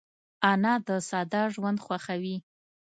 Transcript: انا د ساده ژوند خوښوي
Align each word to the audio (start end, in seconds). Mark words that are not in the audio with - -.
انا 0.51 0.73
د 0.87 0.89
ساده 1.09 1.41
ژوند 1.53 1.77
خوښوي 1.85 2.37